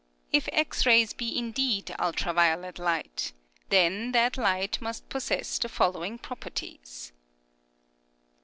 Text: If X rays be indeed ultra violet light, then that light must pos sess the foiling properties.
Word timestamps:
If 0.31 0.49
X 0.51 0.87
rays 0.87 1.13
be 1.13 1.37
indeed 1.37 1.93
ultra 1.99 2.33
violet 2.33 2.79
light, 2.79 3.33
then 3.69 4.13
that 4.13 4.35
light 4.35 4.81
must 4.81 5.07
pos 5.09 5.25
sess 5.25 5.59
the 5.59 5.69
foiling 5.69 6.17
properties. 6.17 7.11